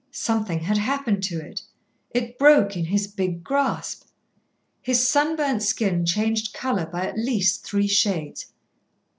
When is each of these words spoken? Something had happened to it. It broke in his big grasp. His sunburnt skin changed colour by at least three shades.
Something 0.09 0.61
had 0.61 0.79
happened 0.79 1.21
to 1.25 1.39
it. 1.39 1.61
It 2.09 2.39
broke 2.39 2.75
in 2.75 2.85
his 2.85 3.05
big 3.05 3.43
grasp. 3.43 4.05
His 4.81 5.07
sunburnt 5.07 5.61
skin 5.61 6.07
changed 6.07 6.55
colour 6.55 6.87
by 6.87 7.05
at 7.05 7.19
least 7.19 7.63
three 7.63 7.85
shades. 7.85 8.47